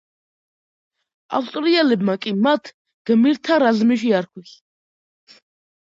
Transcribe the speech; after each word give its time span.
ავსტრიელებმა 1.39 2.17
კი 2.23 2.33
მათ 2.47 2.73
„გმირთა 3.11 3.61
რაზმი“ 3.65 3.99
შეარქვეს. 4.05 4.59